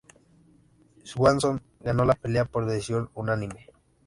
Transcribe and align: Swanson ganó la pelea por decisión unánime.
Swanson 1.03 1.61
ganó 1.79 2.05
la 2.05 2.15
pelea 2.15 2.45
por 2.45 2.65
decisión 2.65 3.11
unánime. 3.13 3.67